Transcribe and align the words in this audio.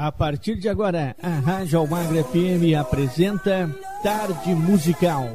A 0.00 0.12
partir 0.12 0.54
de 0.54 0.68
agora, 0.68 1.16
a 1.20 1.40
Rádio 1.40 1.76
Almagra 1.76 2.22
FM 2.22 2.78
apresenta 2.78 3.68
Tarde 4.00 4.54
Musical. 4.54 5.26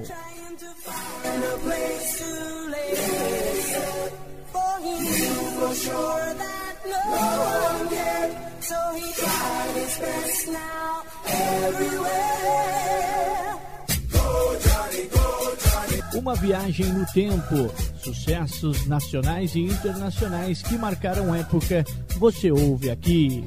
Uma 16.16 16.36
viagem 16.36 16.86
no 16.86 17.06
tempo, 17.08 17.70
sucessos 18.02 18.88
nacionais 18.88 19.56
e 19.56 19.60
internacionais 19.60 20.64
que 20.64 20.78
marcaram 20.78 21.36
época, 21.36 21.84
você 22.18 22.50
ouve 22.50 22.90
aqui. 22.90 23.46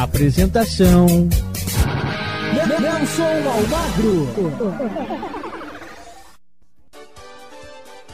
Apresentação: 0.00 1.06
Nelson 2.54 3.22
Almagro. 3.50 4.28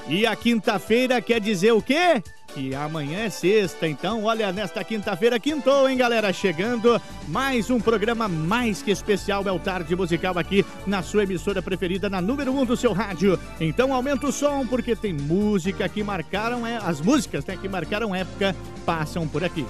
E 0.09 0.27
a 0.27 0.35
quinta-feira 0.35 1.21
quer 1.21 1.41
dizer 1.41 1.71
o 1.71 1.81
quê? 1.81 2.21
que 2.57 2.75
amanhã 2.75 3.19
é 3.19 3.29
sexta, 3.29 3.87
então 3.87 4.25
olha, 4.25 4.51
nesta 4.51 4.83
quinta-feira 4.83 5.39
quintou, 5.39 5.91
hein, 5.91 5.99
galera? 5.99 6.33
Chegando 6.33 6.99
mais 7.29 7.69
um 7.69 7.79
programa 7.79 8.27
mais 8.29 8.81
que 8.81 8.91
especial, 8.91 9.47
é 9.47 9.53
o 9.53 9.59
Tarde 9.59 9.95
Musical 9.95 10.39
aqui 10.39 10.65
na 10.87 11.03
sua 11.03 11.25
emissora 11.25 11.61
preferida, 11.61 12.09
na 12.09 12.19
número 12.19 12.51
1 12.53 12.61
um 12.61 12.65
do 12.65 12.75
seu 12.75 12.95
rádio. 12.95 13.39
Então 13.61 13.93
aumenta 13.93 14.27
o 14.27 14.33
som, 14.33 14.67
porque 14.67 14.97
tem 14.97 15.13
música 15.13 15.87
que 15.87 16.03
marcaram, 16.03 16.67
é, 16.67 16.79
as 16.79 16.99
músicas 16.99 17.45
né, 17.45 17.59
que 17.61 17.69
marcaram 17.69 18.15
época 18.15 18.57
passam 18.87 19.29
por 19.29 19.45
aqui. 19.45 19.67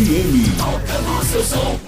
FM. 0.00 0.56
Tocando 0.56 1.24
seu 1.24 1.44
som. 1.44 1.79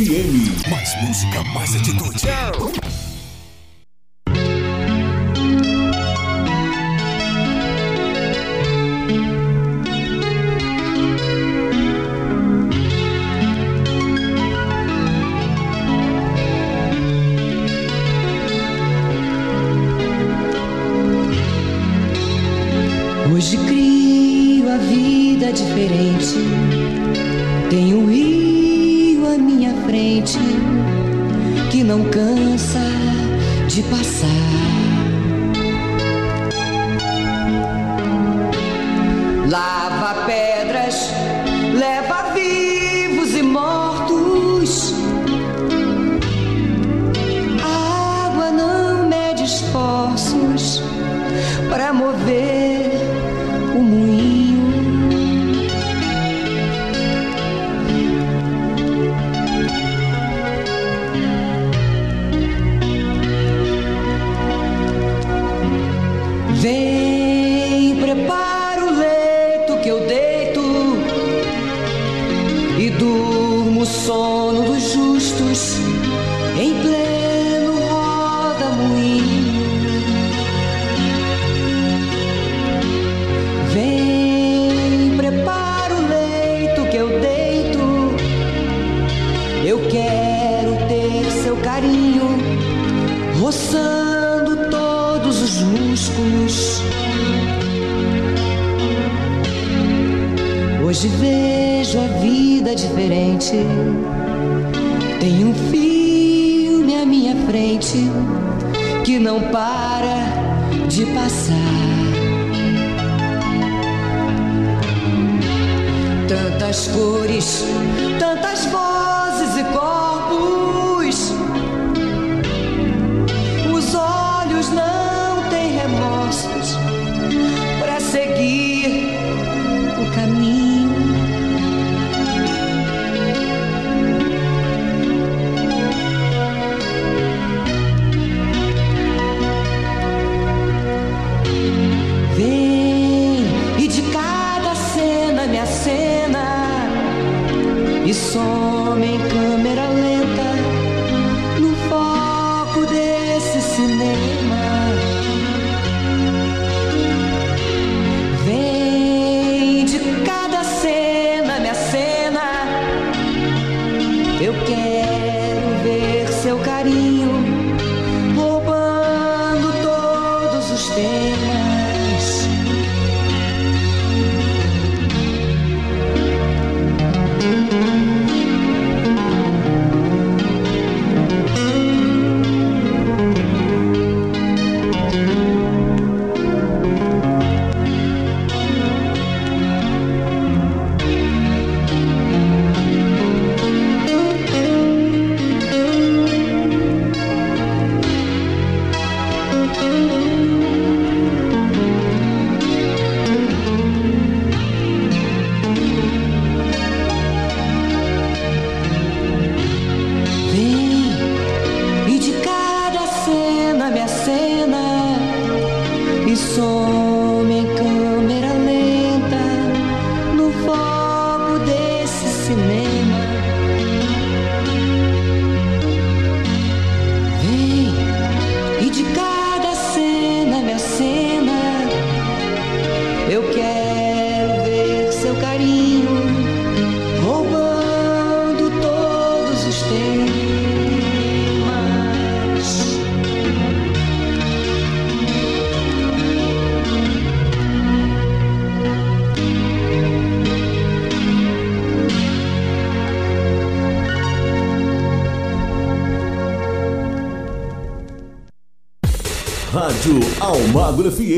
FM. 0.00 0.70
Mais 0.70 1.02
música, 1.02 1.44
mais 1.52 1.76
atitude. 1.76 2.79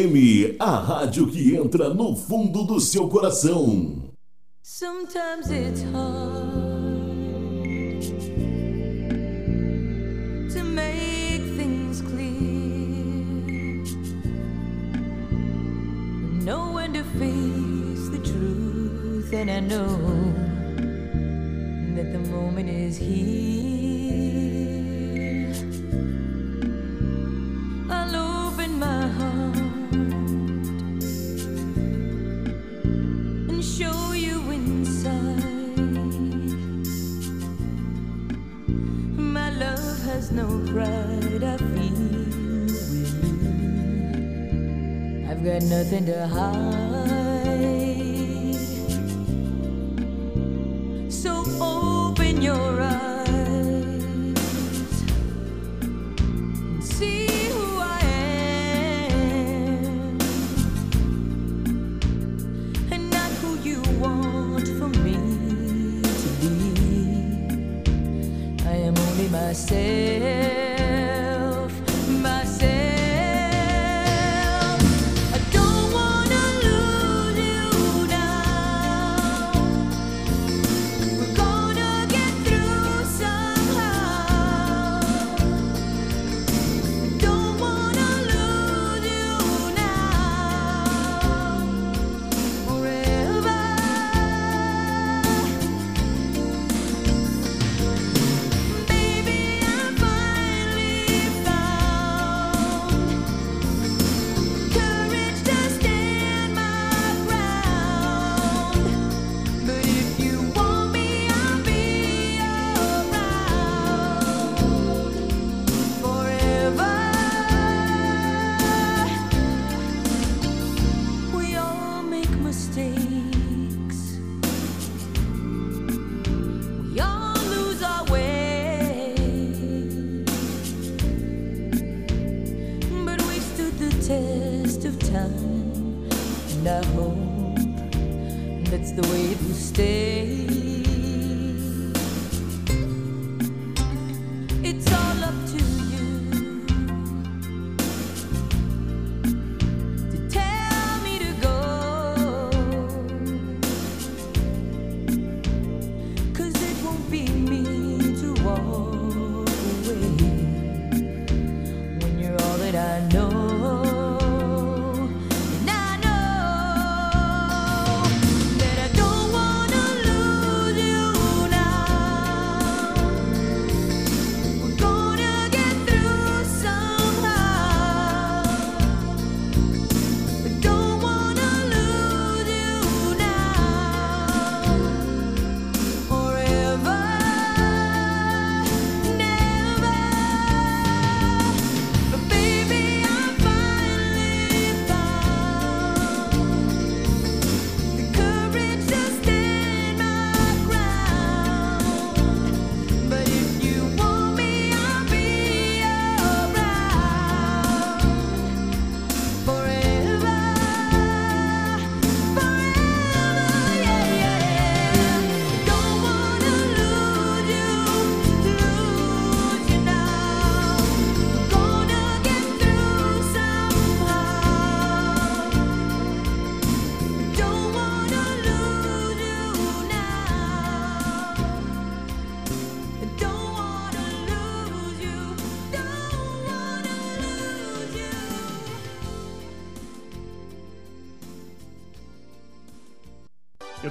FM, 0.03 0.57
a 0.59 0.77
rádio 0.79 1.29
que 1.29 1.55
entra 1.55 1.95
no 1.95 2.17
fundo 2.17 2.65
do 2.65 2.81
seu 2.81 3.09
coração. 3.09 4.11
Sometimes 4.63 5.51
it 5.51 5.72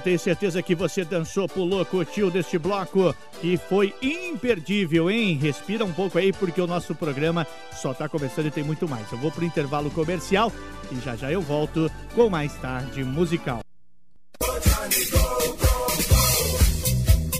tenho 0.02 0.18
certeza 0.18 0.62
que 0.62 0.74
você 0.74 1.04
dançou, 1.04 1.48
pulou, 1.48 1.84
curtiu 1.84 2.30
deste 2.30 2.58
bloco 2.58 3.14
que 3.40 3.56
foi 3.56 3.94
imperdível, 4.02 5.10
hein? 5.10 5.38
Respira 5.40 5.84
um 5.84 5.92
pouco 5.92 6.18
aí 6.18 6.32
porque 6.32 6.60
o 6.60 6.66
nosso 6.66 6.94
programa 6.94 7.46
só 7.72 7.94
tá 7.94 8.08
começando 8.08 8.46
e 8.46 8.50
tem 8.50 8.64
muito 8.64 8.88
mais. 8.88 9.10
Eu 9.10 9.18
vou 9.18 9.30
pro 9.30 9.44
intervalo 9.44 9.90
comercial 9.90 10.52
e 10.90 11.00
já 11.00 11.16
já 11.16 11.30
eu 11.30 11.40
volto 11.40 11.90
com 12.14 12.28
mais 12.28 12.54
tarde 12.56 13.02
musical. 13.04 13.60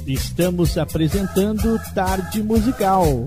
Estamos 0.07 0.77
apresentando 0.77 1.81
Tarde 1.95 2.43
Musical. 2.43 3.25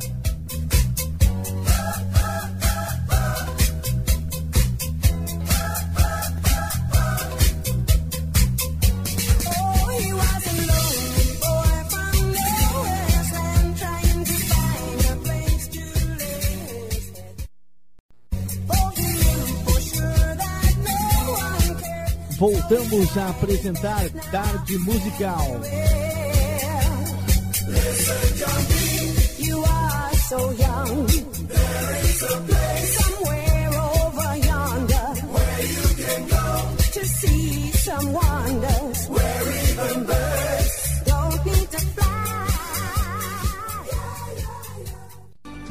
Voltamos 22.96 23.18
apresentar 23.18 24.10
Tarde 24.32 24.78
Musical. 24.78 25.60
You 29.38 29.64
are 29.66 30.16
so 30.30 30.52
young. 30.54 31.06
There 31.46 32.06
is 32.06 32.24
a 32.24 32.55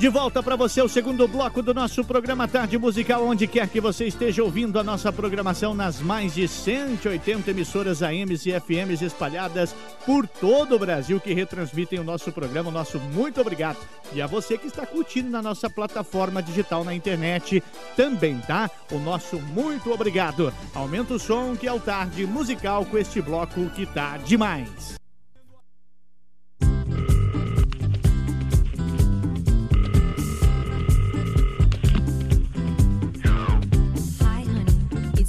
De 0.05 0.11
volta 0.11 0.43
para 0.43 0.55
você 0.55 0.83
o 0.83 0.89
segundo 0.89 1.27
bloco 1.27 1.63
do 1.63 1.73
nosso 1.73 2.05
programa 2.05 2.47
Tarde 2.47 2.77
Musical, 2.77 3.27
onde 3.27 3.47
quer 3.47 3.67
que 3.67 3.81
você 3.81 4.05
esteja 4.05 4.45
ouvindo 4.45 4.79
a 4.79 4.85
nossa 4.85 5.11
programação 5.11 5.73
nas 5.73 5.99
mais 5.99 6.35
de 6.35 6.47
180 6.47 7.51
emissoras 7.51 8.03
AMs 8.03 8.45
e 8.45 8.53
FMs 8.53 9.03
espalhadas 9.03 9.75
por 10.05 10.29
todo 10.29 10.77
o 10.77 10.79
Brasil 10.79 11.19
que 11.19 11.33
retransmitem 11.33 12.01
o 12.01 12.05
nosso 12.05 12.31
programa. 12.31 12.69
O 12.69 12.73
nosso 12.73 13.01
muito 13.01 13.41
obrigado. 13.41 13.79
E 14.13 14.21
a 14.21 14.27
você 14.27 14.59
que 14.59 14.67
está 14.67 14.85
curtindo 14.85 15.31
na 15.31 15.41
nossa 15.41 15.71
plataforma 15.71 16.43
digital 16.43 16.85
na 16.85 16.95
internet 16.95 17.65
também, 17.97 18.37
tá? 18.41 18.71
O 18.93 18.99
nosso 18.99 19.41
muito 19.41 19.91
obrigado. 19.91 20.53
Aumenta 20.75 21.15
o 21.15 21.19
som 21.19 21.57
que 21.57 21.67
é 21.67 21.73
o 21.73 21.81
Tarde 21.81 22.27
Musical 22.27 22.85
com 22.85 22.99
este 22.99 23.23
bloco 23.23 23.71
que 23.71 23.87
tá 23.87 24.19
demais. 24.19 25.03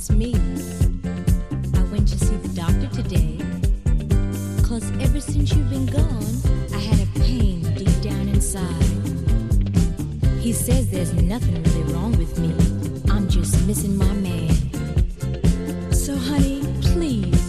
It's 0.07 0.11
me. 0.11 0.33
I 1.73 1.83
went 1.91 2.07
to 2.09 2.19
see 2.19 2.35
the 2.35 2.49
doctor 2.49 2.87
today. 2.89 3.39
Cause 4.63 4.83
ever 5.01 5.19
since 5.19 5.53
you've 5.53 5.69
been 5.69 5.87
gone, 5.87 6.25
I 6.73 6.77
had 6.77 6.99
a 6.99 7.19
pain 7.19 7.61
deep 7.73 8.01
down 8.01 8.27
inside. 8.27 8.83
He 10.39 10.53
says 10.53 10.91
there's 10.91 11.13
nothing 11.13 11.63
really 11.63 11.93
wrong 11.93 12.11
with 12.17 12.37
me. 12.37 12.53
I'm 13.11 13.27
just 13.29 13.65
missing 13.65 13.97
my 13.97 14.13
man. 14.13 14.51
So, 15.91 16.15
honey, 16.15 16.61
please, 16.81 17.44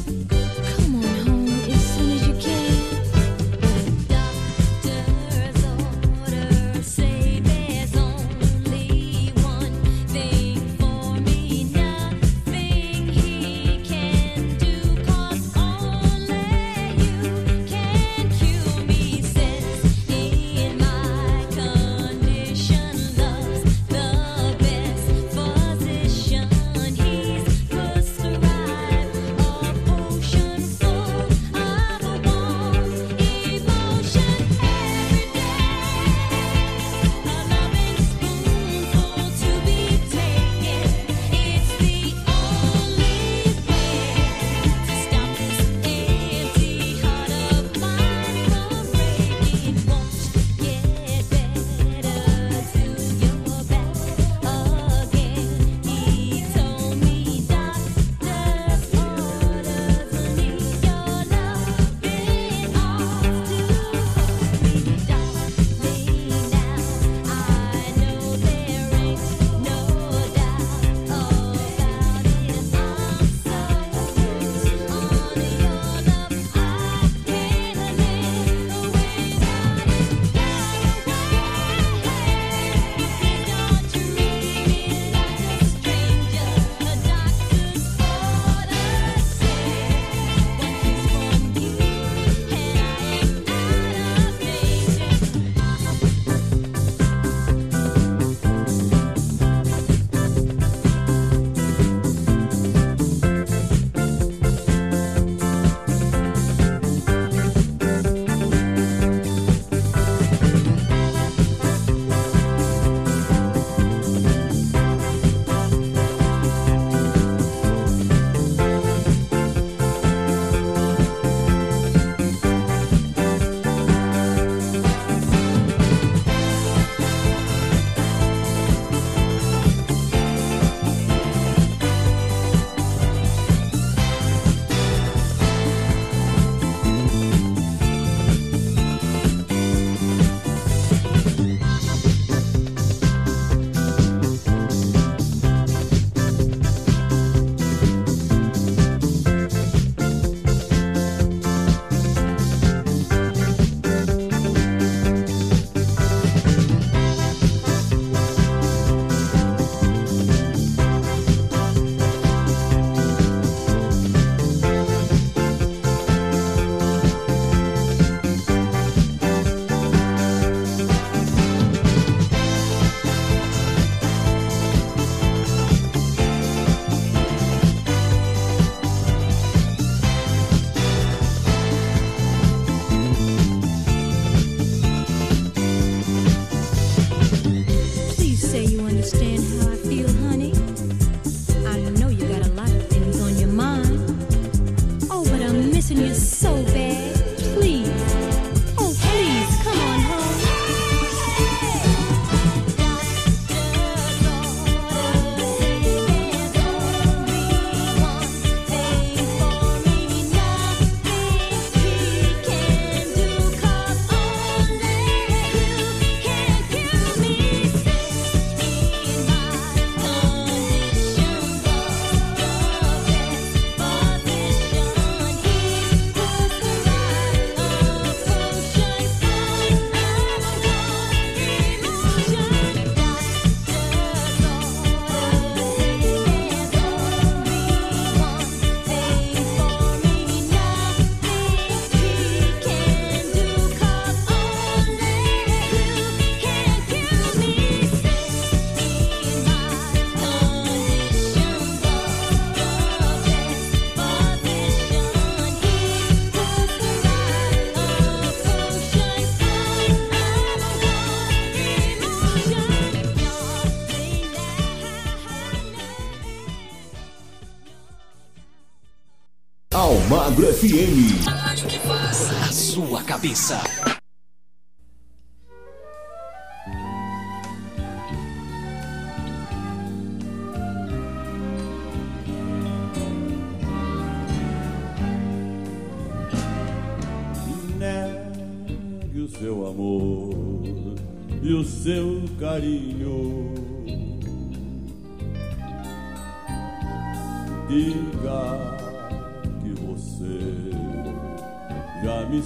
FM. 270.67 271.29
A 271.29 272.49
a 272.49 272.53
sua 272.53 273.03
cabeça. 273.05 273.76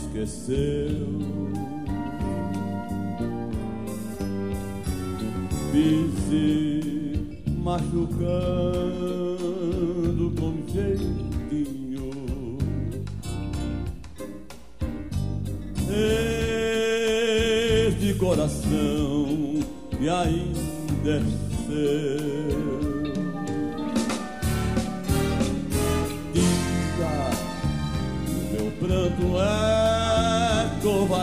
esquecer. 0.01 0.90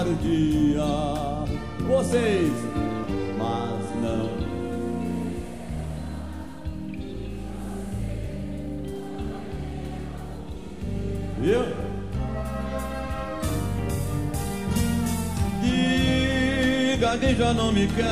o 0.08 0.16
dia. 0.16 0.84
Vocês, 1.86 2.52
mas 3.38 3.86
não. 4.02 4.30
Viu? 11.42 11.64
Diga 15.62 17.18
que 17.18 17.36
já 17.36 17.54
não 17.54 17.72
me 17.72 17.88
quer, 17.88 18.06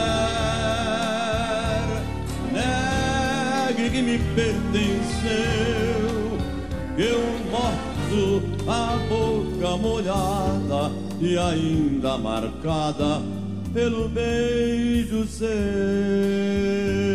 negue 2.51 3.89
que 3.89 4.01
me 4.01 4.19
pertenceu, 4.35 5.33
eu 6.97 7.19
morto 7.51 8.43
a 8.67 8.97
boca 9.09 9.77
molhada 9.77 11.04
e 11.21 11.37
ainda 11.37 12.17
marcada 12.17 13.21
pelo 13.73 14.07
beijo 14.09 15.25
seu. 15.27 17.14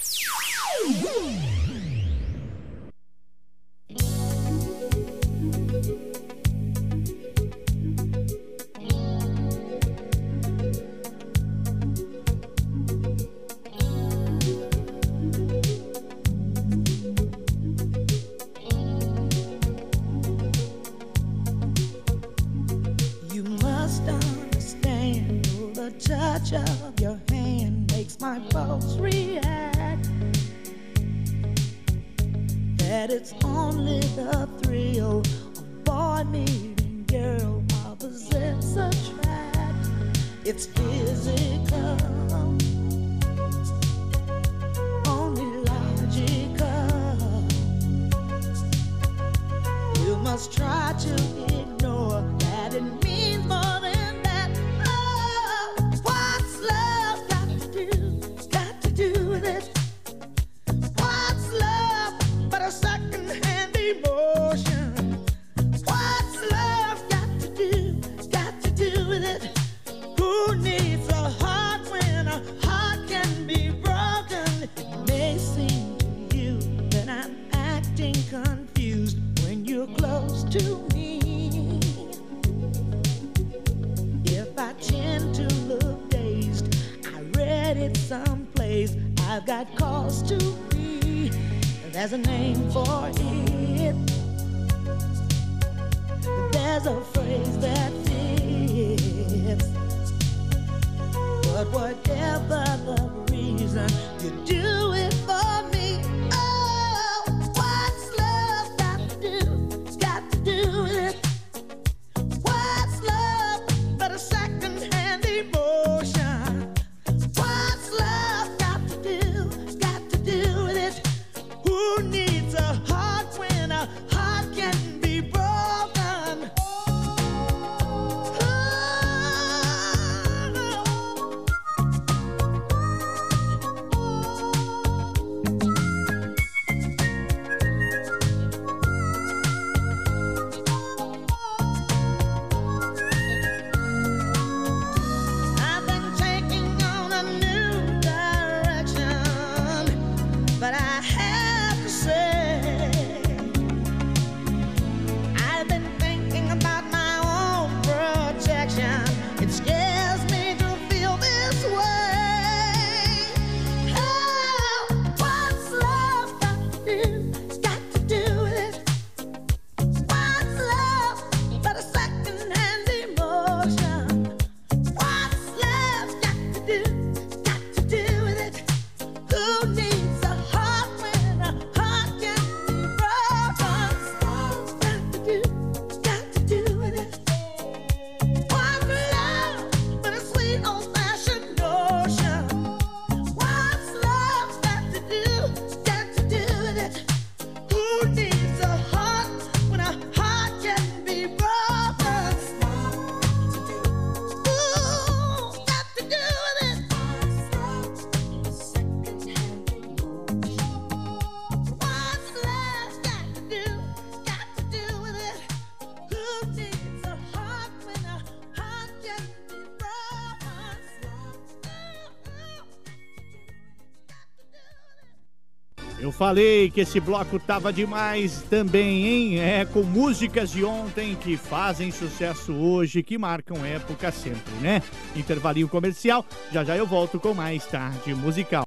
Falei 226.21 226.69
que 226.69 226.81
esse 226.81 226.99
bloco 226.99 227.39
tava 227.39 227.73
demais 227.73 228.43
também, 228.47 229.07
hein? 229.07 229.39
É, 229.39 229.65
com 229.65 229.81
músicas 229.81 230.51
de 230.51 230.63
ontem 230.63 231.15
que 231.15 231.35
fazem 231.35 231.89
sucesso 231.89 232.53
hoje, 232.53 233.01
que 233.01 233.17
marcam 233.17 233.65
época 233.65 234.11
sempre, 234.11 234.53
né? 234.61 234.83
Intervalinho 235.15 235.67
comercial, 235.67 236.23
já 236.51 236.63
já 236.63 236.77
eu 236.77 236.85
volto 236.85 237.19
com 237.19 237.33
mais 237.33 237.65
tarde 237.65 238.13
musical. 238.13 238.63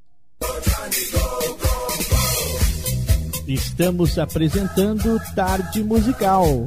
Estamos 3.47 4.19
apresentando 4.19 5.21
Tarde 5.37 5.85
Musical. 5.85 6.67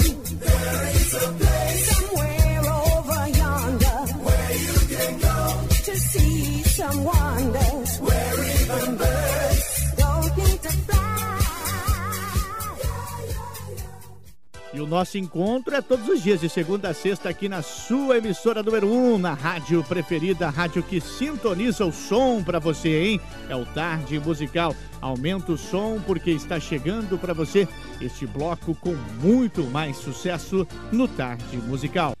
o 14.81 14.87
nosso 14.87 15.17
encontro 15.17 15.75
é 15.75 15.81
todos 15.81 16.07
os 16.07 16.21
dias, 16.21 16.41
de 16.41 16.49
segunda 16.49 16.89
a 16.89 16.93
sexta, 16.93 17.29
aqui 17.29 17.47
na 17.47 17.61
sua 17.61 18.17
emissora 18.17 18.63
número 18.63 18.87
1, 18.87 19.13
um, 19.13 19.17
na 19.17 19.33
rádio 19.33 19.83
preferida, 19.83 20.47
a 20.47 20.49
rádio 20.49 20.83
que 20.83 20.99
sintoniza 20.99 21.85
o 21.85 21.91
som 21.91 22.43
para 22.43 22.59
você, 22.59 23.03
hein? 23.03 23.21
É 23.49 23.55
o 23.55 23.65
Tarde 23.65 24.19
Musical. 24.19 24.75
Aumenta 24.99 25.51
o 25.51 25.57
som 25.57 25.99
porque 26.05 26.31
está 26.31 26.59
chegando 26.59 27.17
para 27.17 27.33
você 27.33 27.67
este 27.99 28.25
bloco 28.25 28.75
com 28.75 28.93
muito 29.21 29.63
mais 29.63 29.97
sucesso 29.97 30.67
no 30.91 31.07
Tarde 31.07 31.57
Musical. 31.57 32.20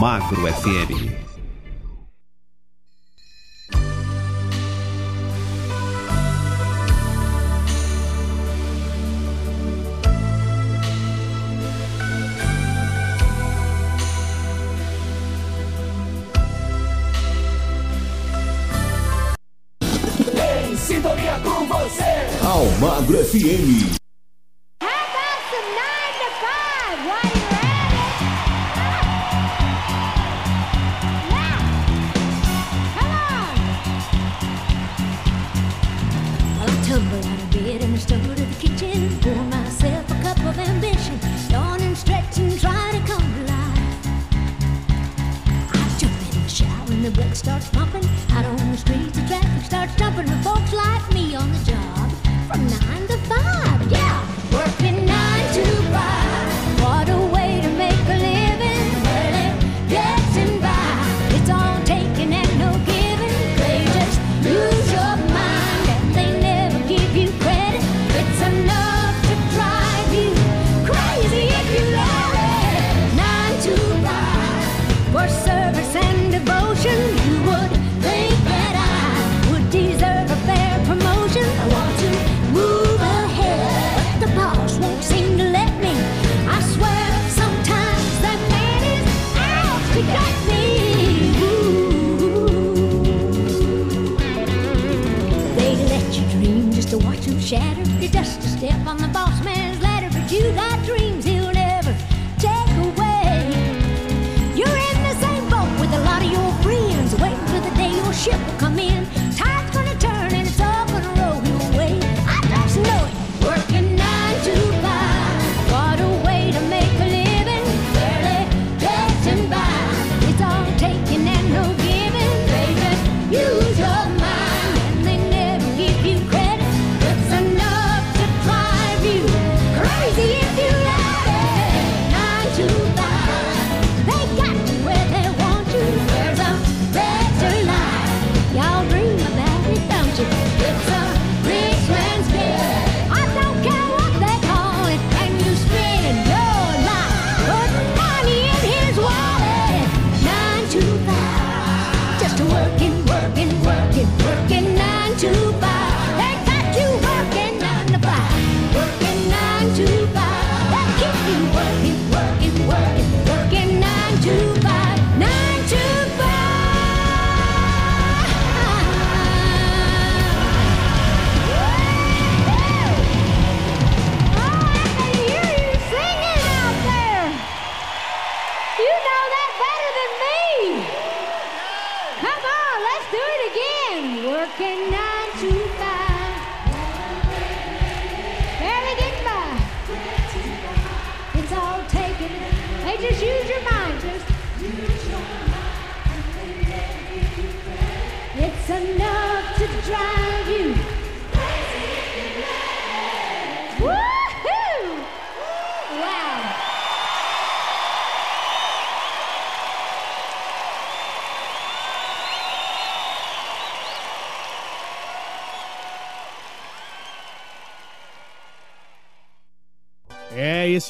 Magro 0.00 0.46
FM. 0.48 1.09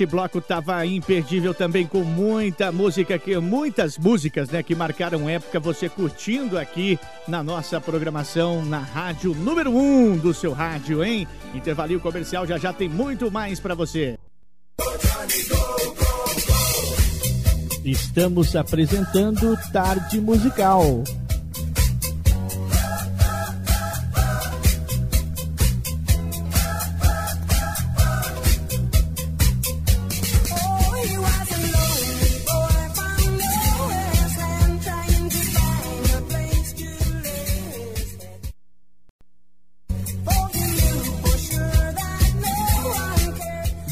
esse 0.00 0.06
bloco 0.06 0.40
tava 0.40 0.86
imperdível 0.86 1.52
também 1.52 1.86
com 1.86 2.02
muita 2.02 2.72
música 2.72 3.18
que 3.18 3.36
muitas 3.36 3.98
músicas, 3.98 4.48
né, 4.48 4.62
que 4.62 4.74
marcaram 4.74 5.28
época, 5.28 5.60
você 5.60 5.90
curtindo 5.90 6.58
aqui 6.58 6.98
na 7.28 7.42
nossa 7.42 7.78
programação 7.78 8.64
na 8.64 8.78
rádio 8.78 9.34
número 9.34 9.70
1 9.70 9.76
um 9.76 10.16
do 10.16 10.32
seu 10.32 10.52
rádio, 10.52 11.04
hein? 11.04 11.28
Intervalinho 11.54 12.00
comercial 12.00 12.46
já 12.46 12.56
já 12.56 12.72
tem 12.72 12.88
muito 12.88 13.30
mais 13.30 13.60
para 13.60 13.74
você. 13.74 14.18
Estamos 17.84 18.56
apresentando 18.56 19.54
Tarde 19.70 20.18
Musical. 20.18 21.04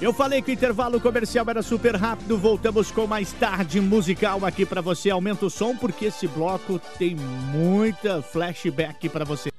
Eu 0.00 0.12
falei 0.12 0.40
que 0.40 0.52
o 0.52 0.54
intervalo 0.54 1.00
comercial 1.00 1.44
era 1.48 1.60
super 1.60 1.96
rápido. 1.96 2.38
Voltamos 2.38 2.92
com 2.92 3.04
mais 3.04 3.32
tarde 3.32 3.80
musical 3.80 4.44
aqui 4.44 4.64
para 4.64 4.80
você. 4.80 5.10
Aumenta 5.10 5.46
o 5.46 5.50
som 5.50 5.76
porque 5.76 6.04
esse 6.04 6.28
bloco 6.28 6.80
tem 6.96 7.16
muita 7.16 8.22
flashback 8.22 9.08
para 9.08 9.24
você. 9.24 9.50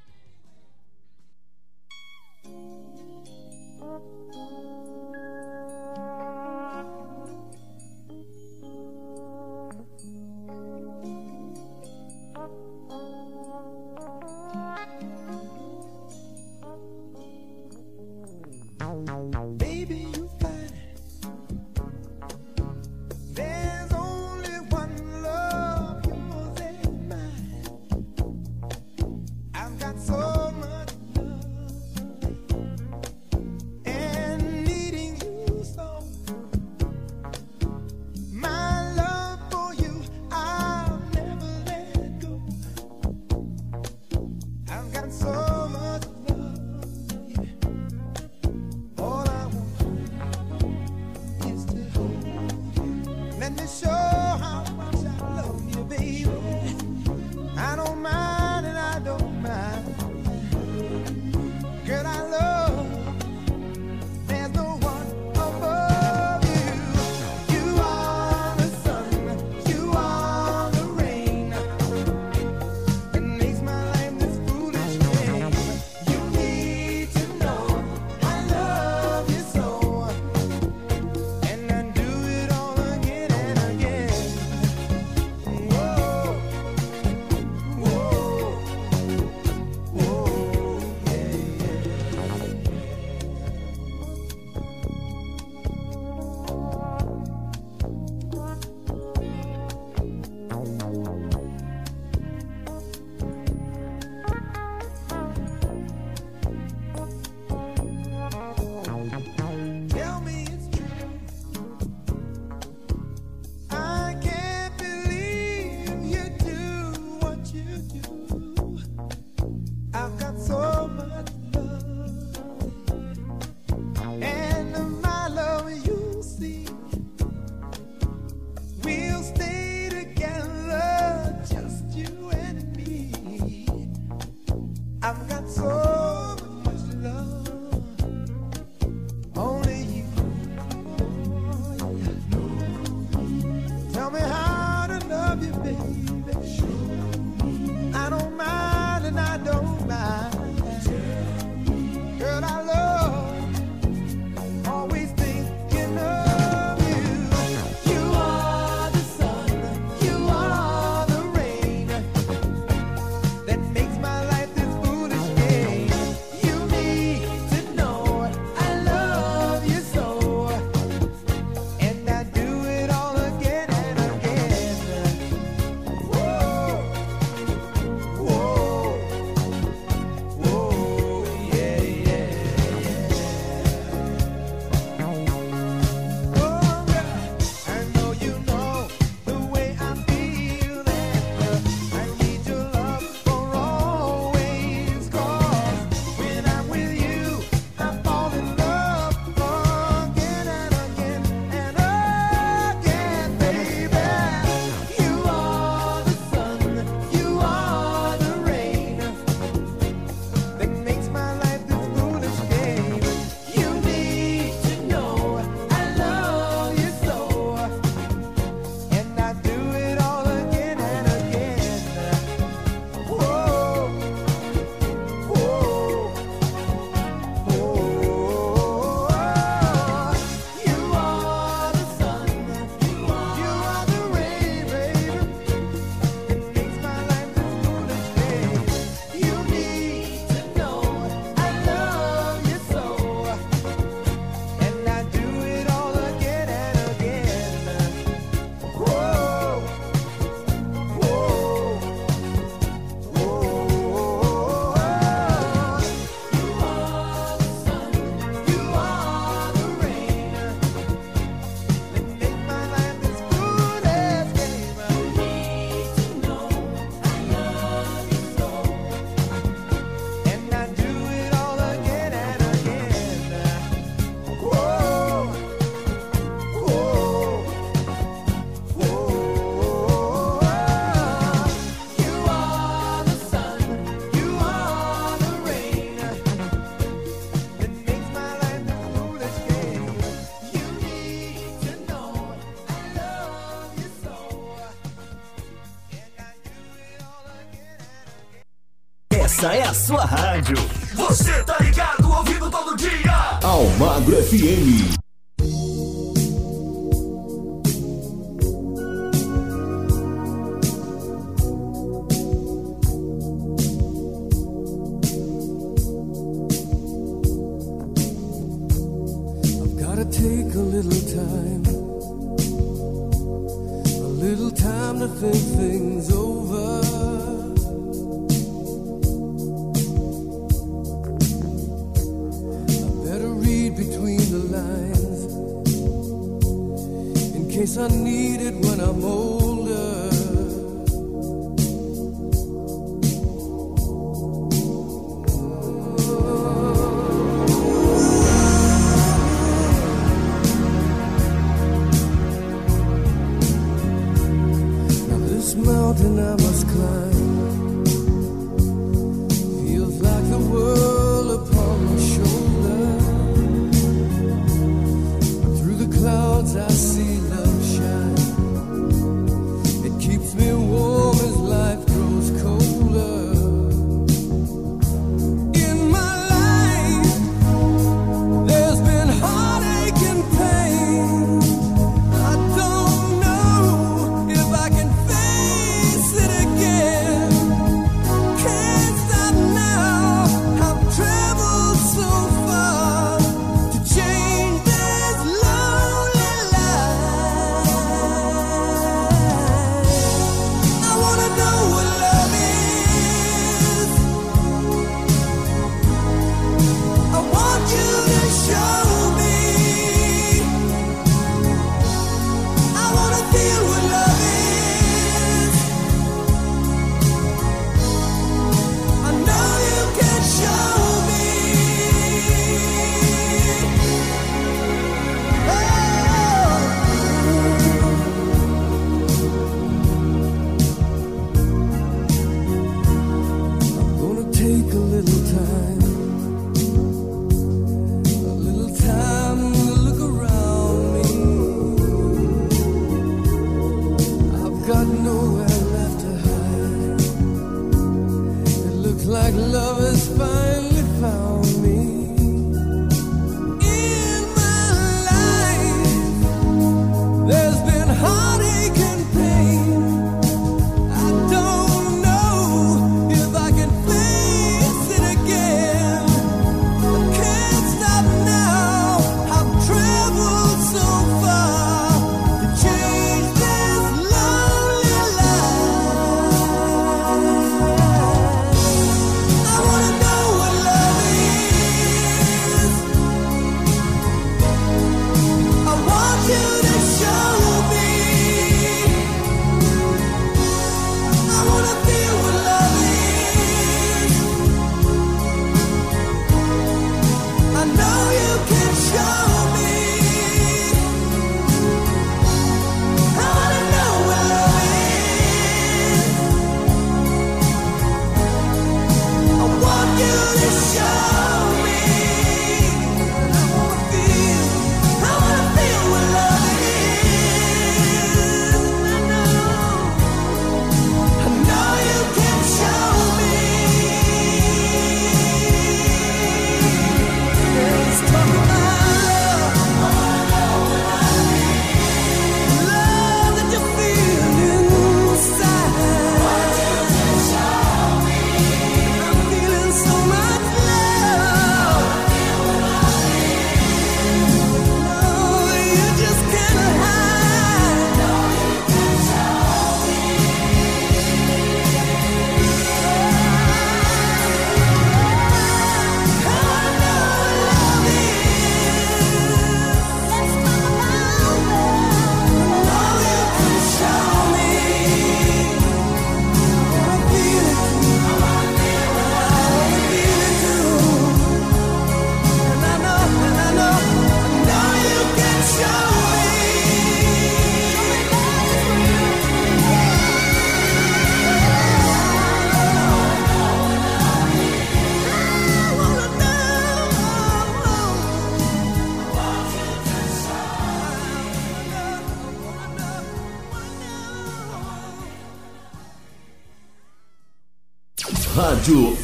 sua 299.73 300.05
rádio. 300.05 300.55
Você 300.95 301.43
tá 301.43 301.57
ligado, 301.59 302.09
ouvindo 302.11 302.49
todo 302.49 302.75
dia. 302.75 303.39
Almagro 303.43 304.15
FM. 304.23 304.98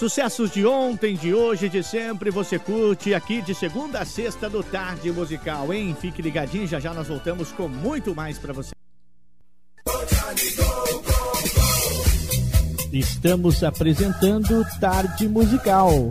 Sucessos 0.00 0.50
de 0.50 0.64
ontem, 0.64 1.14
de 1.14 1.34
hoje, 1.34 1.68
de 1.68 1.82
sempre, 1.82 2.30
você 2.30 2.58
curte 2.58 3.12
aqui 3.12 3.42
de 3.42 3.54
segunda 3.54 3.98
a 3.98 4.04
sexta 4.06 4.48
do 4.48 4.62
Tarde 4.62 5.12
Musical, 5.12 5.74
hein? 5.74 5.94
Fique 6.00 6.22
ligadinho, 6.22 6.66
já 6.66 6.80
já 6.80 6.94
nós 6.94 7.06
voltamos 7.06 7.52
com 7.52 7.68
muito 7.68 8.14
mais 8.14 8.38
para 8.38 8.54
você. 8.54 8.70
Estamos 12.90 13.62
apresentando 13.62 14.64
Tarde 14.80 15.28
Musical. 15.28 16.10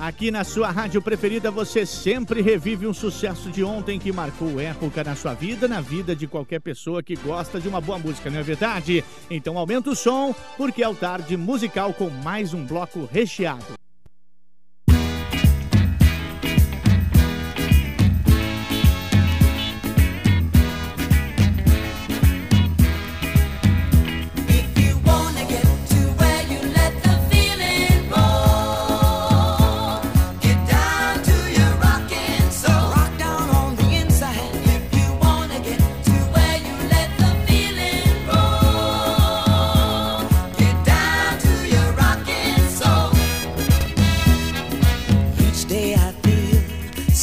Aqui 0.00 0.30
na 0.30 0.44
sua 0.44 0.70
rádio 0.70 1.02
preferida, 1.02 1.50
você 1.50 1.84
sempre 1.84 2.40
revive 2.40 2.86
um 2.86 2.94
sucesso 2.94 3.50
de 3.50 3.64
ontem 3.64 3.98
que 3.98 4.12
marcou 4.12 4.60
época 4.60 5.02
na 5.02 5.16
sua 5.16 5.34
vida, 5.34 5.66
na 5.66 5.80
vida 5.80 6.14
de 6.14 6.28
qualquer 6.28 6.60
pessoa 6.60 7.02
que 7.02 7.16
gosta 7.16 7.58
de 7.58 7.66
uma 7.66 7.80
boa 7.80 7.98
música, 7.98 8.30
não 8.30 8.38
é 8.38 8.42
verdade? 8.44 9.04
Então 9.28 9.58
aumenta 9.58 9.90
o 9.90 9.96
som, 9.96 10.32
porque 10.56 10.84
é 10.84 10.88
o 10.88 10.94
Tarde 10.94 11.36
Musical 11.36 11.92
com 11.92 12.10
mais 12.10 12.54
um 12.54 12.64
bloco 12.64 13.08
recheado. 13.10 13.78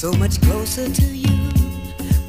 so 0.06 0.19
much 0.19 0.40
closer 0.41 0.88
to 0.88 1.06
you. 1.06 1.36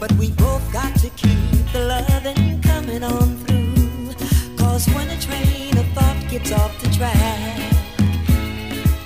But 0.01 0.11
we 0.12 0.31
both 0.31 0.65
got 0.73 0.94
to 1.01 1.11
keep 1.11 1.62
the 1.74 1.82
loving 2.09 2.62
coming 2.62 3.05
on 3.05 3.36
through. 3.44 4.15
Cause 4.57 4.86
when 4.94 5.11
a 5.11 5.20
train 5.20 5.77
of 5.77 5.86
thought 5.89 6.16
gets 6.31 6.53
off 6.53 6.73
the 6.82 6.89
track, 6.97 7.19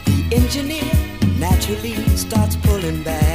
the 0.05 0.19
engineer 0.31 0.93
naturally 1.41 1.97
starts 2.17 2.55
pulling 2.55 3.03
back. 3.03 3.30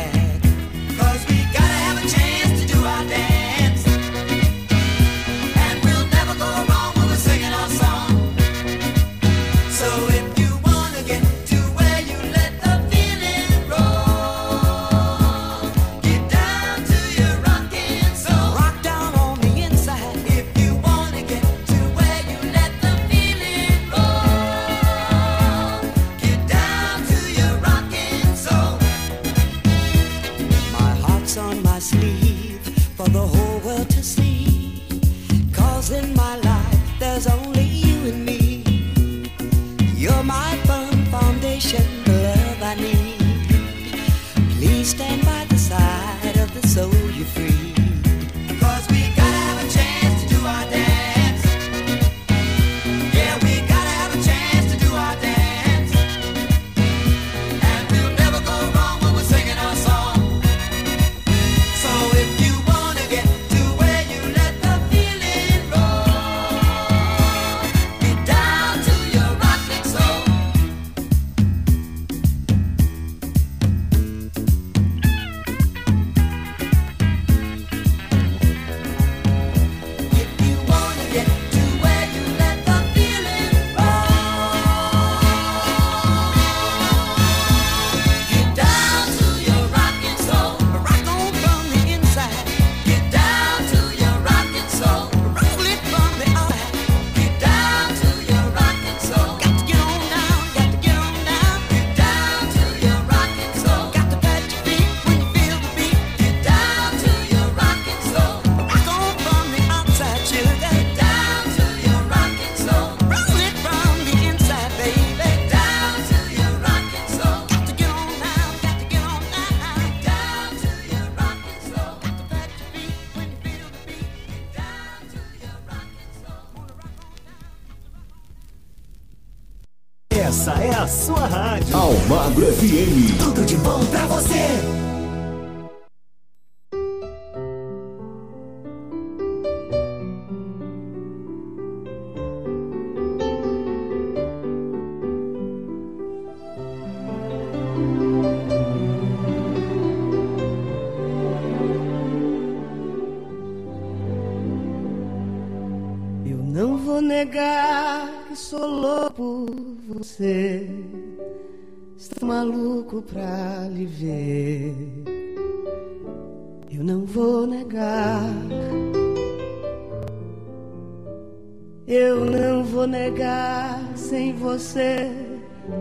Vou 172.85 172.87
negar. 172.87 173.81
Sem 173.95 174.33
você, 174.33 175.11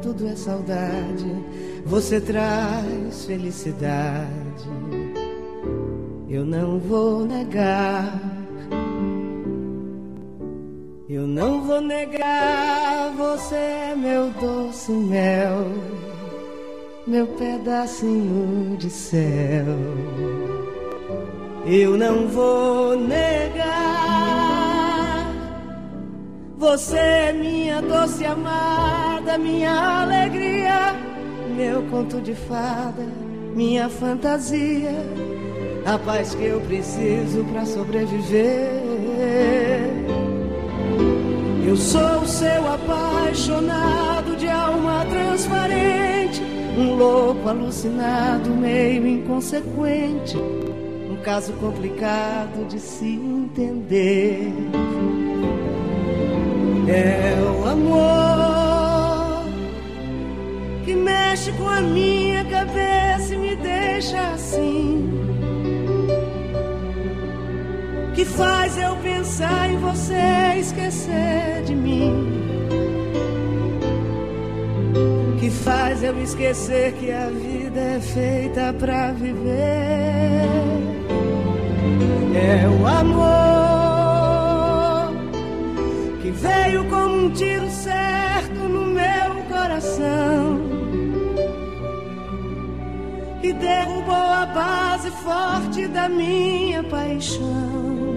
tudo 0.02 0.26
é 0.26 0.35
saudade. 0.35 1.26
Você 1.85 2.20
traz 2.20 3.26
felicidade. 3.26 4.68
Eu 6.28 6.44
não 6.44 6.78
vou 6.78 7.26
negar. 7.26 8.20
Eu 11.06 11.26
não 11.26 11.62
vou 11.62 11.81
negar, 11.81 13.12
você 13.16 13.55
é 13.55 13.94
meu 13.94 14.31
doce 14.31 14.90
mel, 14.90 15.66
meu 17.06 17.26
pedacinho 17.26 18.76
de 18.76 18.90
céu. 18.90 19.76
Eu 21.66 21.97
não 21.97 22.26
vou 22.26 22.97
negar, 22.97 24.44
você 26.65 26.97
é 26.97 27.32
minha 27.35 27.82
doce 27.82 28.24
amada, 28.24 29.36
minha 29.36 30.01
alegria, 30.01 30.97
meu 31.55 31.82
conto 31.91 32.23
de 32.23 32.35
fada, 32.35 33.03
minha 33.55 33.91
fantasia, 33.91 34.95
a 35.85 35.99
paz 35.99 36.35
que 36.35 36.43
eu 36.43 36.62
preciso 36.62 37.45
pra 37.53 37.66
sobreviver. 37.66 38.73
Eu 41.69 41.77
sou 41.77 42.24
seu 42.24 42.73
apaixonado 42.73 44.35
de 44.35 44.49
alma 44.49 45.05
transparente, 45.05 46.41
um 46.78 46.95
louco 46.95 47.47
alucinado, 47.47 48.49
meio 48.49 49.07
inconsequente, 49.07 50.39
um 51.11 51.16
caso 51.23 51.53
complicado 51.53 52.66
de 52.69 52.81
se 52.81 53.05
entender. 53.05 54.51
É 56.89 57.36
o 57.40 57.66
amor 57.66 59.44
que 60.85 60.94
mexe 60.94 61.52
com 61.52 61.69
a 61.69 61.81
minha 61.81 62.44
cabeça 62.44 63.35
e 63.35 63.39
me 63.39 63.56
deixa 63.56 64.20
assim 64.35 65.24
que 68.15 68.24
faz 68.24 68.78
eu 68.78 68.94
pensar 68.97 69.69
em 69.70 69.77
você 69.78 70.55
esquecer 70.59 71.62
de 71.65 71.74
mim. 71.74 72.32
Que 75.40 75.51
faz 75.51 76.02
eu 76.02 76.19
esquecer 76.23 76.93
que 76.93 77.11
a 77.11 77.28
vida 77.28 77.81
é 77.81 78.01
feita 78.01 78.73
pra 78.78 79.12
viver. 79.12 80.48
É 82.35 82.69
o 82.69 82.86
amor 82.86 83.73
veio 86.35 86.85
como 86.89 87.27
um 87.27 87.31
tiro 87.31 87.69
certo 87.70 88.69
no 88.69 88.86
meu 88.86 89.43
coração. 89.48 90.61
E 93.43 93.52
derrubou 93.52 94.15
a 94.15 94.47
base 94.47 95.11
forte 95.11 95.86
da 95.89 96.09
minha 96.09 96.82
paixão. 96.85 98.15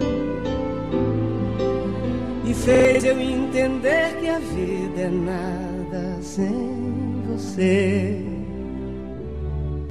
E 2.45 2.53
fez 2.53 3.03
eu 3.03 3.19
entender 3.19 4.17
que 4.19 4.29
a 4.29 4.39
vida 4.39 5.01
é 5.01 5.09
nada 5.09 6.17
sem 6.21 7.21
você. 7.27 8.25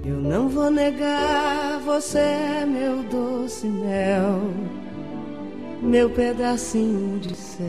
Eu 0.04 0.20
não 0.20 0.48
vou 0.48 0.70
negar, 0.70 1.80
você 1.84 2.18
é 2.18 2.64
meu 2.64 3.02
doce 3.02 3.66
mel, 3.66 4.40
meu 5.86 6.10
pedacinho 6.10 7.18
de 7.20 7.34
céu. 7.34 7.66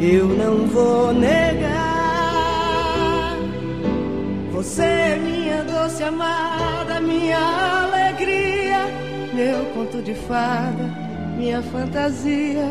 Eu 0.00 0.26
não 0.26 0.66
vou 0.66 1.12
negar, 1.12 1.70
você 4.52 4.82
é 4.82 5.18
minha 5.18 5.64
doce 5.64 6.02
amada, 6.02 7.00
minha 7.00 7.38
alegria, 7.82 8.86
meu 9.34 9.64
conto 9.74 10.00
de 10.02 10.14
fada 10.14 11.10
minha 11.40 11.62
fantasia, 11.62 12.68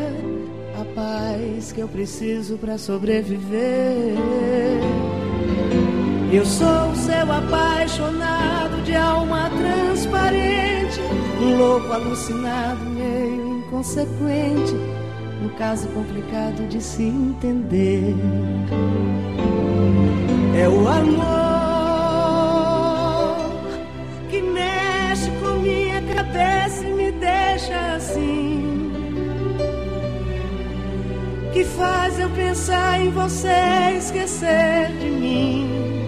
a 0.80 0.84
paz 0.94 1.72
que 1.72 1.80
eu 1.80 1.88
preciso 1.88 2.56
para 2.56 2.78
sobreviver. 2.78 4.14
Eu 6.32 6.46
sou 6.46 6.94
seu 6.94 7.32
apaixonado 7.32 8.80
de 8.84 8.94
alma 8.94 9.50
transparente, 9.50 10.69
louco 11.44 11.92
alucinado, 11.92 12.84
meio 12.90 13.58
inconsequente, 13.58 14.74
um 15.42 15.48
caso 15.56 15.88
complicado 15.88 16.68
de 16.68 16.80
se 16.82 17.02
entender. 17.04 18.14
É 20.56 20.68
o 20.68 20.88
amor 20.88 21.20
que 24.28 24.42
mexe 24.42 25.30
com 25.40 25.60
minha 25.60 26.02
cabeça 26.14 26.86
e 26.86 26.92
me 26.92 27.10
deixa 27.12 27.94
assim 27.96 28.90
que 31.52 31.64
faz 31.64 32.18
eu 32.18 32.30
pensar 32.30 33.00
em 33.00 33.10
você 33.10 33.96
esquecer 33.98 34.88
de 34.98 35.10
mim. 35.10 35.99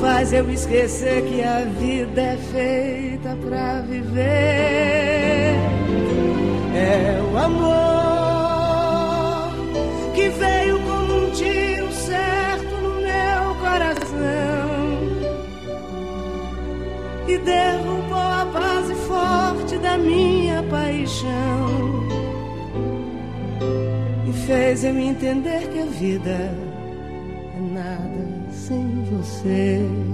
Faz 0.00 0.32
eu 0.32 0.50
esquecer 0.50 1.22
que 1.22 1.42
a 1.42 1.60
vida 1.64 2.20
é 2.20 2.36
feita 2.36 3.36
pra 3.46 3.80
viver. 3.82 5.56
É 6.74 7.20
o 7.32 7.38
amor 7.38 7.64
que 10.14 10.28
veio 10.28 10.80
como 10.80 11.26
um 11.26 11.30
tiro 11.30 11.92
certo 11.92 12.74
no 12.76 12.94
meu 13.00 13.54
coração 13.60 14.74
e 17.28 17.38
derrubou 17.38 18.16
a 18.16 18.44
base 18.44 18.94
forte 19.06 19.78
da 19.78 19.96
minha 19.96 20.62
paixão 20.64 22.04
fez 24.46 24.84
eu 24.84 24.98
entender 24.98 25.68
que 25.70 25.78
a 25.78 25.86
vida 25.86 26.54
você. 29.44 30.13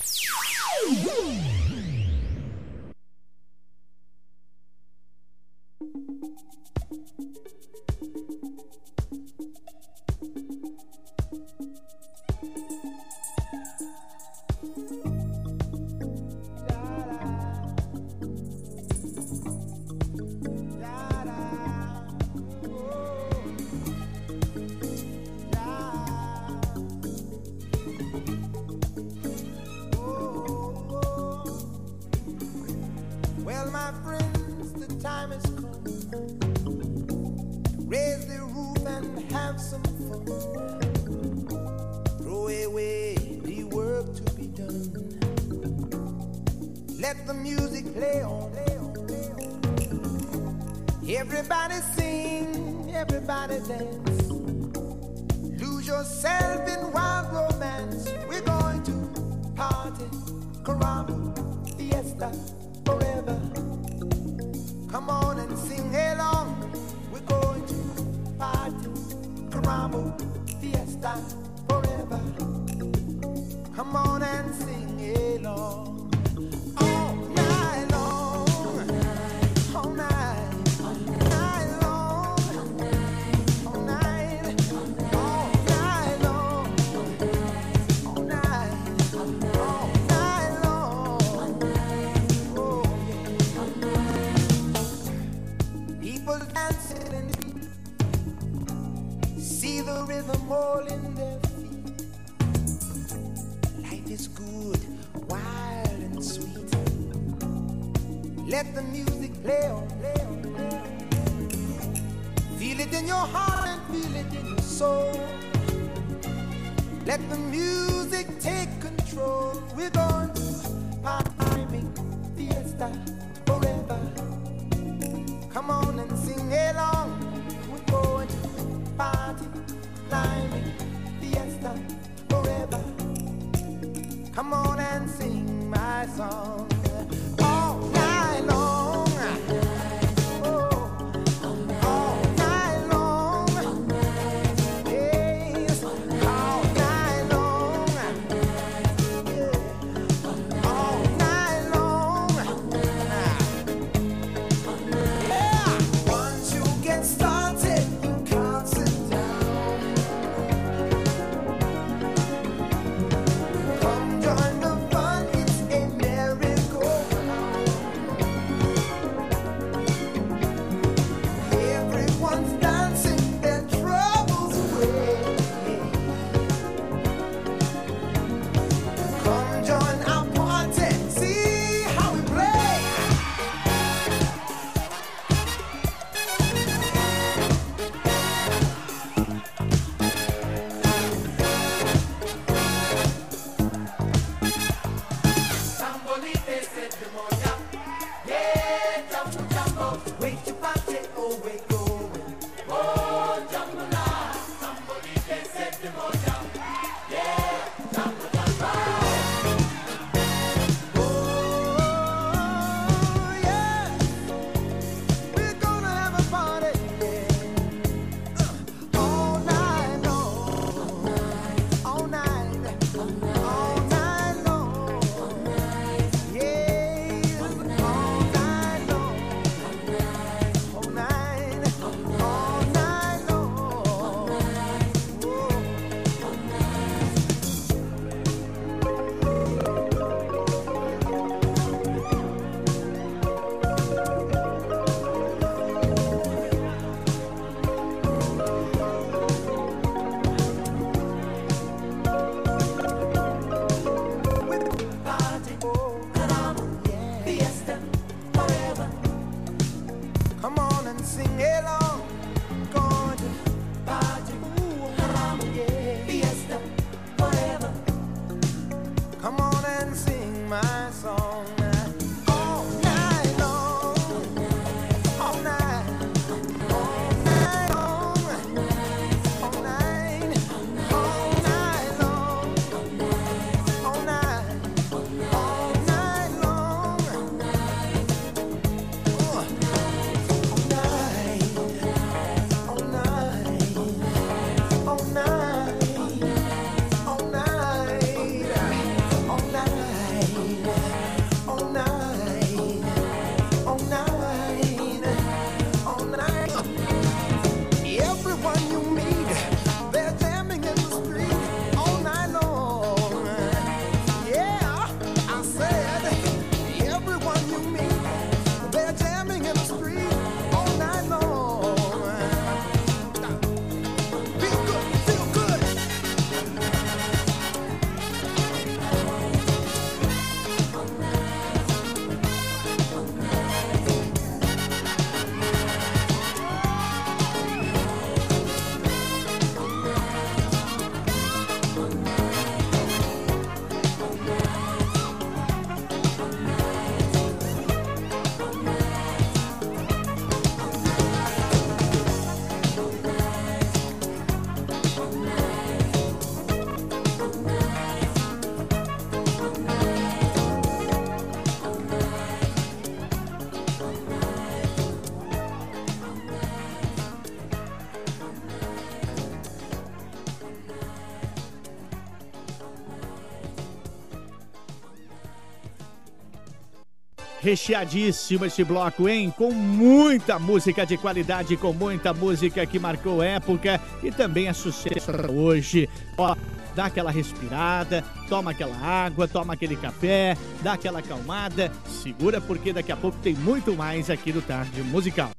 recheadíssimo 377.51 378.45
este 378.45 378.63
bloco, 378.63 379.09
hein? 379.09 379.33
Com 379.37 379.51
muita 379.51 380.39
música 380.39 380.85
de 380.85 380.97
qualidade, 380.97 381.57
com 381.57 381.73
muita 381.73 382.13
música 382.13 382.65
que 382.65 382.79
marcou 382.79 383.21
época 383.21 383.79
e 384.01 384.09
também 384.09 384.47
é 384.47 384.53
sucesso 384.53 385.11
hoje. 385.29 385.89
Ó, 386.17 386.35
dá 386.73 386.85
aquela 386.85 387.11
respirada, 387.11 388.03
toma 388.29 388.51
aquela 388.51 388.77
água, 388.77 389.27
toma 389.27 389.53
aquele 389.53 389.75
café, 389.75 390.37
dá 390.61 390.73
aquela 390.73 390.99
acalmada, 390.99 391.69
segura 392.01 392.39
porque 392.39 392.71
daqui 392.71 392.91
a 392.91 392.97
pouco 392.97 393.17
tem 393.21 393.33
muito 393.35 393.75
mais 393.75 394.09
aqui 394.09 394.31
no 394.31 394.41
Tarde 394.41 394.81
Musical. 394.83 395.31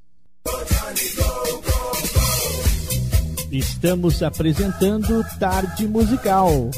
Estamos 3.51 4.21
apresentando 4.21 5.23
Tarde 5.39 5.87
Musical. 5.87 6.69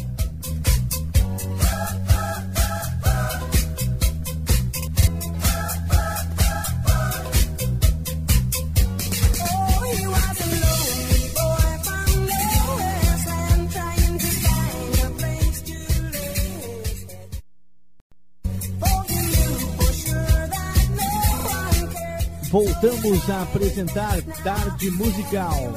voltamos 22.56 23.30
a 23.30 23.41
apresentar 23.41 24.22
Tarde 24.41 24.90
Musical. 24.91 25.73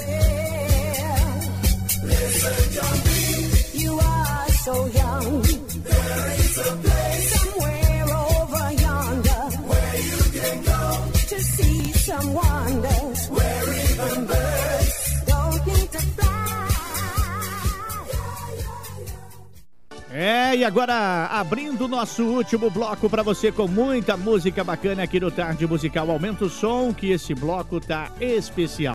É, 20.13 20.55
e 20.55 20.65
agora 20.65 21.27
abrindo 21.27 21.68
fechando 21.79 21.85
o 21.85 21.89
nosso 21.89 22.25
último 22.25 22.71
bloco 22.71 23.09
para 23.09 23.23
você 23.23 23.53
com 23.53 23.69
muita 23.69 24.17
música 24.17 24.65
bacana 24.65 25.05
aqui 25.05 25.21
no 25.21 25.31
Tarde 25.31 25.67
Musical. 25.67 26.11
Aumenta 26.11 26.45
o 26.45 26.51
som 26.51 26.93
que 26.93 27.11
esse 27.11 27.35
bloco 27.35 27.81
tá 27.81 28.11
especial. 28.21 28.95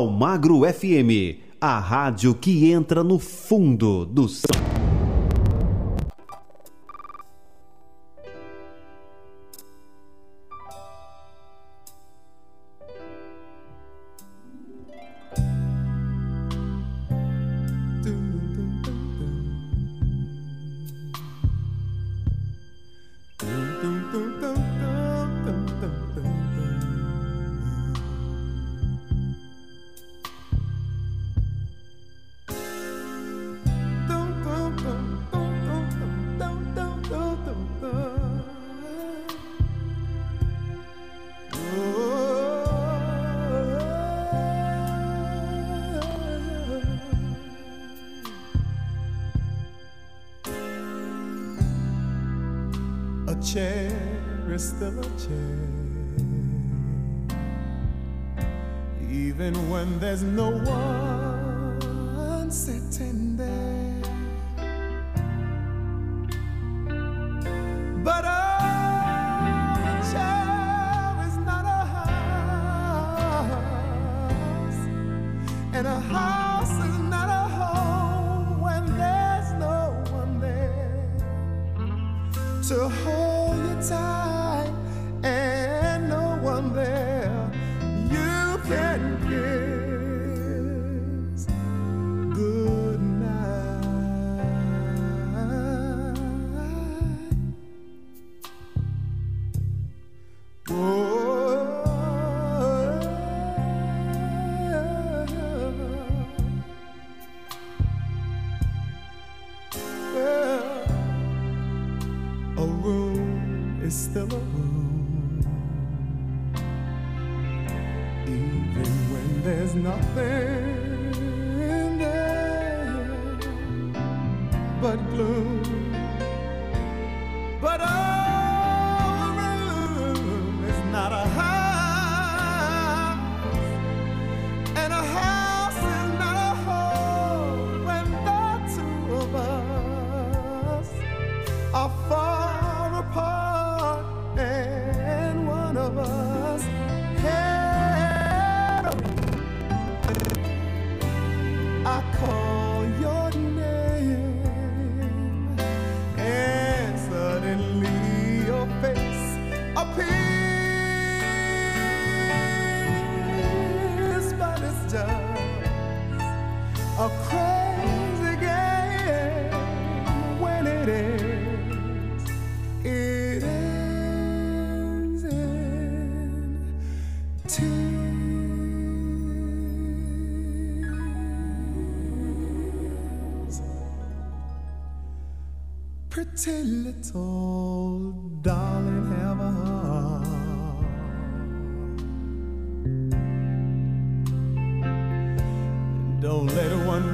Almagro 0.00 0.64
FM, 0.64 1.40
a 1.60 1.78
rádio 1.78 2.34
que 2.34 2.70
entra 2.70 3.04
no 3.04 3.18
fundo 3.18 4.06
do 4.06 4.26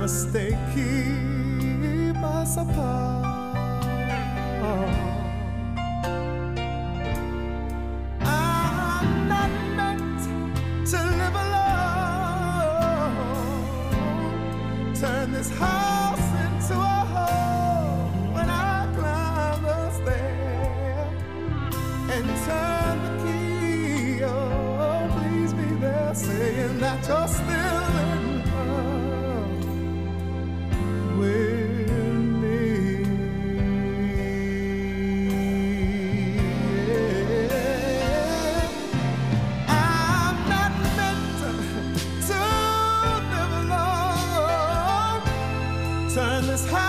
one 0.06 0.14
mistake 0.14 0.58
keep 0.74 2.16
us 2.22 2.56
apart. 2.56 3.84
I'm 8.20 9.28
not 9.28 9.50
meant 9.76 10.20
to 10.90 10.96
live 10.96 11.36
alone. 11.44 11.74
Turn 14.94 15.32
this 15.32 15.50
house 15.50 16.28
into 16.44 16.74
a 16.74 17.04
home 17.14 18.32
when 18.34 18.48
I 18.48 18.86
climb 18.94 19.62
the 19.62 19.90
stair 19.90 21.08
and 22.14 22.26
turn 22.46 22.96
the 23.04 23.10
key. 23.24 24.24
Oh, 24.24 25.08
please 25.18 25.52
be 25.52 25.68
there, 25.80 26.14
saying 26.14 26.78
that 26.78 27.06
you're 27.08 27.28
this 46.56 46.70
house 46.70 46.85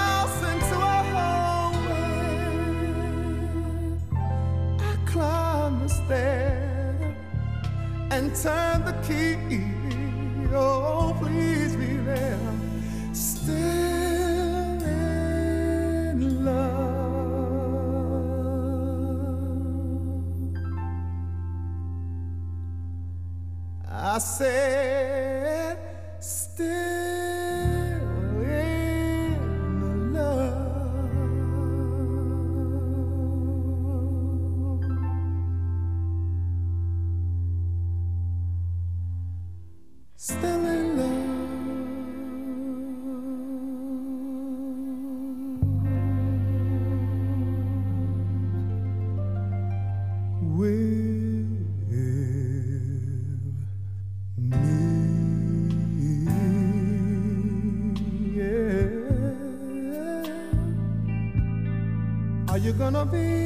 gonna 62.98 63.12
be 63.12 63.37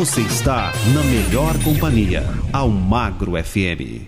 Você 0.00 0.22
está 0.22 0.72
na 0.94 1.02
melhor 1.02 1.62
companhia, 1.62 2.24
Almagro 2.54 3.32
FM. 3.32 4.00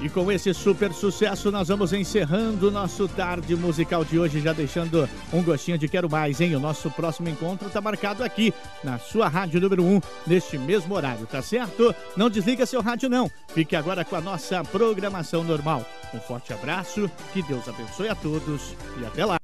E 0.00 0.08
com 0.08 0.30
esse 0.30 0.54
super 0.54 0.92
sucesso, 0.92 1.50
nós 1.50 1.66
vamos 1.66 1.92
encerrando 1.92 2.68
o 2.68 2.70
nosso 2.70 3.08
tarde 3.08 3.56
musical 3.56 4.04
de 4.04 4.16
hoje, 4.16 4.40
já 4.40 4.52
deixando 4.52 5.08
um 5.32 5.42
gostinho 5.42 5.76
de 5.76 5.88
quero 5.88 6.08
mais, 6.08 6.40
hein? 6.40 6.54
O 6.54 6.60
nosso 6.60 6.88
próximo 6.88 7.28
encontro 7.28 7.66
está 7.66 7.80
marcado 7.80 8.22
aqui, 8.22 8.54
na 8.84 8.96
sua 8.96 9.26
rádio 9.26 9.60
número 9.60 9.82
1, 9.82 10.00
neste 10.24 10.56
mesmo 10.56 10.94
horário, 10.94 11.26
tá 11.26 11.42
certo? 11.42 11.92
Não 12.16 12.30
desliga 12.30 12.64
seu 12.64 12.80
rádio, 12.80 13.08
não. 13.08 13.28
Fique 13.52 13.74
agora 13.74 14.04
com 14.04 14.14
a 14.14 14.20
nossa 14.20 14.62
programação 14.62 15.42
normal. 15.42 15.84
Um 16.14 16.20
forte 16.20 16.52
abraço, 16.52 17.10
que 17.32 17.42
Deus 17.42 17.68
abençoe 17.68 18.08
a 18.08 18.14
todos 18.14 18.76
e 19.00 19.04
até 19.04 19.24
lá. 19.24 19.43